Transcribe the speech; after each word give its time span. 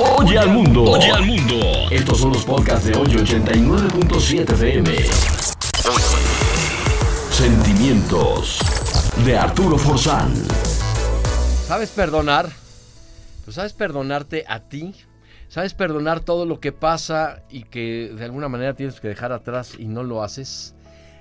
Oye 0.00 0.38
al 0.38 0.50
mundo. 0.50 0.84
Oye 0.84 1.10
al 1.10 1.26
mundo. 1.26 1.56
Estos 1.90 2.18
son 2.18 2.32
los 2.32 2.44
podcasts 2.44 2.86
de 2.86 2.96
hoy 2.96 3.08
89.7 3.08 4.52
FM. 4.52 4.96
Sentimientos 7.32 8.60
de 9.24 9.36
Arturo 9.36 9.76
Forzán. 9.76 10.32
¿Sabes 11.66 11.90
perdonar? 11.90 12.48
Pues 13.44 13.56
sabes 13.56 13.72
perdonarte 13.72 14.44
a 14.46 14.68
ti. 14.68 14.94
¿Sabes 15.48 15.74
perdonar 15.74 16.20
todo 16.20 16.46
lo 16.46 16.60
que 16.60 16.70
pasa 16.70 17.42
y 17.50 17.64
que 17.64 18.12
de 18.16 18.24
alguna 18.24 18.48
manera 18.48 18.74
tienes 18.74 19.00
que 19.00 19.08
dejar 19.08 19.32
atrás 19.32 19.72
y 19.76 19.86
no 19.86 20.04
lo 20.04 20.22
haces? 20.22 20.76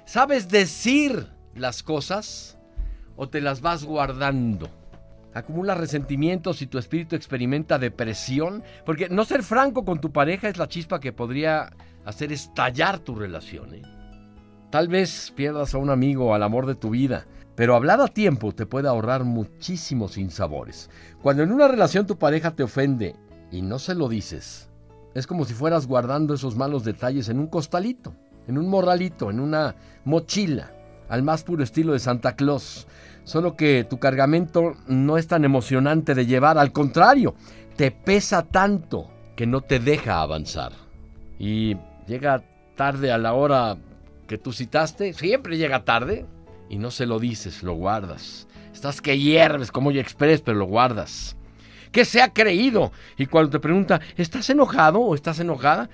¿Sabes 0.06 0.50
decir 0.50 1.26
las 1.56 1.82
cosas 1.82 2.60
o 3.16 3.28
te 3.28 3.42
las 3.42 3.62
vas 3.62 3.84
guardando? 3.86 4.70
Acumulas 5.34 5.78
resentimientos 5.78 6.62
y 6.62 6.68
tu 6.68 6.78
espíritu 6.78 7.16
experimenta 7.16 7.78
depresión, 7.78 8.64
porque 8.86 9.10
no 9.10 9.26
ser 9.26 9.44
franco 9.44 9.86
con 9.86 10.00
tu 10.00 10.12
pareja 10.12 10.50
es 10.50 10.58
la 10.58 10.68
chispa 10.68 11.00
que 11.00 11.14
podría 11.14 11.72
hacer 12.06 12.32
estallar 12.32 13.00
tu 13.00 13.16
relación. 13.16 13.76
¿eh? 13.76 13.82
Tal 14.70 14.88
vez 14.88 15.32
pierdas 15.36 15.74
a 15.74 15.78
un 15.78 15.90
amigo 15.90 16.34
al 16.34 16.44
amor 16.44 16.66
de 16.66 16.76
tu 16.76 16.90
vida, 16.90 17.26
pero 17.56 17.76
hablar 17.76 18.02
a 18.02 18.08
tiempo 18.08 18.54
te 18.54 18.66
puede 18.66 18.88
ahorrar 18.88 19.24
muchísimos 19.24 20.14
sinsabores. 20.14 20.90
Cuando 21.22 21.44
en 21.44 21.52
una 21.52 21.68
relación 21.68 22.06
tu 22.06 22.18
pareja 22.18 22.52
te 22.52 22.64
ofende 22.64 23.16
y 23.52 23.62
no 23.62 23.80
se 23.80 23.96
lo 23.96 24.10
dices, 24.10 24.70
es 25.16 25.26
como 25.26 25.46
si 25.46 25.54
fueras 25.54 25.88
guardando 25.88 26.34
esos 26.34 26.56
malos 26.56 26.84
detalles 26.84 27.30
en 27.30 27.40
un 27.40 27.48
costalito, 27.48 28.14
en 28.48 28.58
un 28.58 28.70
morralito, 28.70 29.32
en 29.32 29.40
una 29.40 29.76
mochila, 30.06 30.72
al 31.10 31.24
más 31.24 31.44
puro 31.44 31.64
estilo 31.64 31.94
de 31.94 32.00
Santa 32.00 32.36
Claus. 32.36 32.88
Solo 33.24 33.56
que 33.56 33.84
tu 33.84 34.00
cargamento 34.00 34.74
no 34.88 35.18
es 35.18 35.28
tan 35.28 35.44
emocionante 35.44 36.16
de 36.16 36.26
llevar, 36.26 36.58
al 36.58 36.72
contrario, 36.72 37.36
te 37.76 37.92
pesa 37.92 38.44
tanto 38.44 39.10
que 39.36 39.46
no 39.46 39.62
te 39.62 39.80
deja 39.80 40.22
avanzar. 40.22 40.72
Y 41.38 41.76
llega 42.08 42.44
tarde 42.76 43.12
a 43.12 43.18
la 43.18 43.34
hora 43.34 43.78
que 44.28 44.38
tú 44.38 44.54
citaste, 44.54 45.14
siempre 45.14 45.58
llega 45.58 45.84
tarde 45.84 46.26
y 46.70 46.78
no 46.78 46.92
se 46.92 47.06
lo 47.06 47.20
dices, 47.20 47.64
lo 47.64 47.74
guardas. 47.74 48.48
Estás 48.74 49.02
que 49.02 49.18
hierves 49.18 49.72
como 49.72 49.92
ya 49.92 50.02
Express, 50.02 50.42
pero 50.42 50.58
lo 50.58 50.66
guardas. 50.66 51.36
¿Qué 51.92 52.06
se 52.06 52.22
ha 52.22 52.34
creído? 52.34 52.92
Y 53.18 53.26
cuando 53.26 53.52
te 53.52 53.60
pregunta, 53.60 54.00
¿estás 54.16 54.50
enojado 54.50 55.00
o 55.00 55.16
estás 55.16 55.40
enojada? 55.40 55.90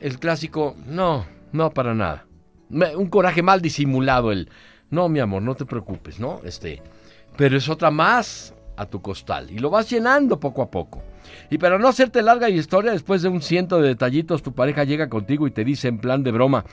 El 0.00 0.18
clásico, 0.18 0.76
no, 0.86 1.26
no 1.52 1.70
para 1.70 1.94
nada. 1.94 2.25
Un 2.70 3.08
coraje 3.08 3.42
mal 3.42 3.62
disimulado, 3.62 4.32
el 4.32 4.50
no, 4.90 5.08
mi 5.08 5.20
amor, 5.20 5.42
no 5.42 5.54
te 5.54 5.64
preocupes, 5.64 6.20
¿no? 6.20 6.40
Este, 6.44 6.82
pero 7.36 7.56
es 7.56 7.68
otra 7.68 7.90
más 7.90 8.54
a 8.76 8.86
tu 8.86 9.00
costal 9.00 9.50
y 9.50 9.58
lo 9.58 9.70
vas 9.70 9.90
llenando 9.90 10.38
poco 10.38 10.62
a 10.62 10.70
poco. 10.70 11.02
Y 11.50 11.58
para 11.58 11.78
no 11.78 11.88
hacerte 11.88 12.22
larga 12.22 12.48
historia, 12.48 12.92
después 12.92 13.22
de 13.22 13.28
un 13.28 13.42
ciento 13.42 13.80
de 13.80 13.88
detallitos, 13.88 14.42
tu 14.42 14.52
pareja 14.52 14.84
llega 14.84 15.08
contigo 15.08 15.46
y 15.46 15.50
te 15.50 15.64
dice 15.64 15.88
en 15.88 15.98
plan 15.98 16.22
de 16.22 16.30
broma, 16.30 16.64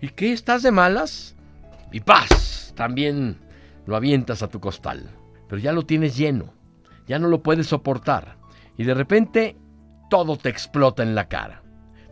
¿y 0.00 0.08
qué? 0.08 0.32
¿Estás 0.32 0.62
de 0.62 0.72
malas? 0.72 1.36
Y 1.92 2.00
paz, 2.00 2.72
también 2.76 3.38
lo 3.86 3.94
avientas 3.94 4.42
a 4.42 4.48
tu 4.48 4.60
costal. 4.60 5.10
Pero 5.48 5.60
ya 5.60 5.72
lo 5.72 5.82
tienes 5.84 6.16
lleno, 6.16 6.52
ya 7.06 7.18
no 7.18 7.28
lo 7.28 7.42
puedes 7.42 7.68
soportar. 7.68 8.38
Y 8.76 8.84
de 8.84 8.94
repente 8.94 9.56
todo 10.10 10.36
te 10.36 10.48
explota 10.48 11.02
en 11.02 11.14
la 11.14 11.28
cara. 11.28 11.62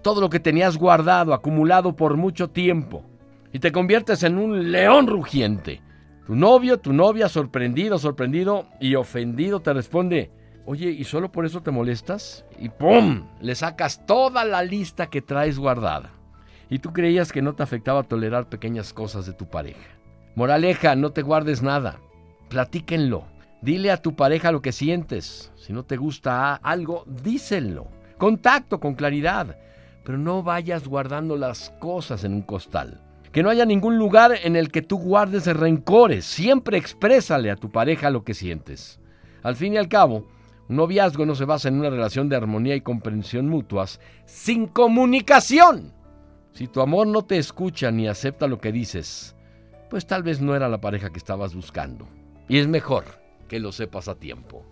Todo 0.03 0.20
lo 0.20 0.31
que 0.31 0.41
tenías 0.41 0.77
guardado, 0.77 1.34
acumulado 1.34 1.97
por 1.97 2.17
mucho 2.17 2.50
tiempo, 2.50 3.09
y 3.53 3.59
te 3.59 3.73
conviertes 3.73 4.23
en 4.23 4.39
un 4.39 4.70
león 4.70 5.06
rugiente. 5.06 5.83
Tu 6.27 6.37
novio, 6.37 6.79
tu 6.79 6.93
novia, 6.93 7.29
sorprendido, 7.29 7.98
sorprendido 7.98 8.67
y 8.81 8.95
ofendido, 8.95 9.61
te 9.61 9.73
responde, 9.73 10.31
oye, 10.65 10.91
¿y 10.91 11.05
solo 11.05 11.33
por 11.33 11.45
eso 11.45 11.62
te 11.62 11.73
molestas? 11.73 12.45
Y 12.59 12.69
¡pum! 12.69 13.27
Le 13.41 13.55
sacas 13.55 14.06
toda 14.06 14.45
la 14.45 14.62
lista 14.62 15.09
que 15.09 15.23
traes 15.23 15.59
guardada. 15.59 16.11
Y 16.69 16.78
tú 16.78 16.93
creías 16.93 17.33
que 17.33 17.43
no 17.43 17.55
te 17.55 17.65
afectaba 17.65 18.05
tolerar 18.05 18.48
pequeñas 18.48 18.93
cosas 18.93 19.27
de 19.27 19.33
tu 19.33 19.48
pareja. 19.48 19.99
Moraleja, 20.37 20.94
no 20.94 21.10
te 21.10 21.22
guardes 21.22 21.62
nada. 21.62 21.99
Platíquenlo. 22.49 23.25
Dile 23.60 23.91
a 23.91 24.00
tu 24.00 24.15
pareja 24.15 24.53
lo 24.53 24.62
que 24.62 24.71
sientes. 24.71 25.53
Si 25.56 25.72
no 25.72 25.83
te 25.83 25.97
gusta 25.97 26.55
algo, 26.55 27.05
díselo. 27.06 27.89
Contacto 28.19 28.78
con 28.78 28.94
claridad. 28.94 29.59
Pero 30.05 30.16
no 30.16 30.44
vayas 30.44 30.87
guardando 30.87 31.37
las 31.37 31.71
cosas 31.81 32.22
en 32.22 32.34
un 32.34 32.43
costal. 32.43 33.00
Que 33.32 33.42
no 33.42 33.50
haya 33.50 33.64
ningún 33.64 33.96
lugar 33.96 34.32
en 34.42 34.56
el 34.56 34.70
que 34.70 34.82
tú 34.82 34.98
guardes 34.98 35.46
rencores. 35.46 36.24
Siempre 36.24 36.78
exprésale 36.78 37.50
a 37.50 37.56
tu 37.56 37.70
pareja 37.70 38.10
lo 38.10 38.24
que 38.24 38.34
sientes. 38.34 39.00
Al 39.42 39.56
fin 39.56 39.74
y 39.74 39.76
al 39.76 39.88
cabo, 39.88 40.26
un 40.68 40.76
noviazgo 40.76 41.26
no 41.26 41.34
se 41.34 41.44
basa 41.44 41.68
en 41.68 41.78
una 41.78 41.91
relación 41.91 42.28
de 42.28 42.36
armonía 42.36 42.74
y 42.76 42.80
comprensión 42.80 43.48
mutuas 43.48 44.00
sin 44.26 44.66
comunicación. 44.66 45.92
Si 46.52 46.66
tu 46.66 46.80
amor 46.80 47.06
no 47.06 47.22
te 47.22 47.38
escucha 47.38 47.91
ni 47.91 48.08
acepta 48.08 48.46
lo 48.46 48.58
que 48.58 48.72
dices, 48.72 49.34
pues 49.88 50.06
tal 50.06 50.22
vez 50.22 50.41
no 50.41 50.54
era 50.54 50.68
la 50.68 50.80
pareja 50.80 51.10
que 51.10 51.18
estabas 51.18 51.54
buscando. 51.54 52.08
Y 52.48 52.58
es 52.58 52.68
mejor 52.68 53.04
que 53.48 53.60
lo 53.60 53.72
sepas 53.72 54.08
a 54.08 54.14
tiempo. 54.14 54.64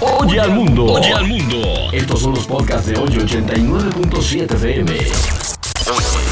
Oye 0.00 0.40
al 0.40 0.50
mundo. 0.50 0.84
Oye 0.84 1.12
al 1.12 1.26
mundo. 1.26 1.58
Estos 1.92 2.20
son 2.20 2.34
los 2.34 2.46
podcasts 2.46 2.86
de 2.86 2.98
hoy 2.98 3.08
89.7 3.08 4.54
FM. 4.54 6.31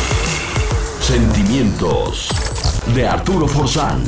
Sentimientos 1.11 2.29
de 2.95 3.05
Arturo 3.05 3.49
Forzán. 3.49 4.01